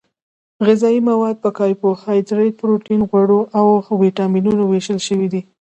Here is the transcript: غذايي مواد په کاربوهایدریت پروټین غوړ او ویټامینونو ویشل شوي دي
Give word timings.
غذايي 0.65 0.99
مواد 1.09 1.35
په 1.43 1.49
کاربوهایدریت 1.57 2.53
پروټین 2.61 3.01
غوړ 3.09 3.29
او 3.59 3.65
ویټامینونو 4.03 4.63
ویشل 4.67 4.99
شوي 5.07 5.27
دي 5.33 5.41